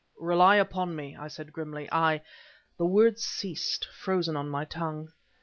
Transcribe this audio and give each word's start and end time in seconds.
"Rely 0.19 0.55
upon 0.55 0.95
me!" 0.95 1.15
I 1.15 1.27
said 1.27 1.53
grimly. 1.53 1.87
"I..." 1.91 2.21
The 2.79 2.87
words 2.87 3.23
ceased 3.23 3.85
frozen 3.93 4.35
on 4.35 4.49
my 4.49 4.65
tongue. 4.65 5.11